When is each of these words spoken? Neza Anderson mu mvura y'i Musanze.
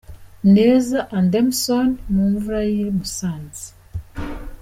Neza 0.55 0.97
Anderson 1.19 1.87
mu 2.13 2.23
mvura 2.31 2.59
y'i 2.73 2.85
Musanze. 2.97 3.65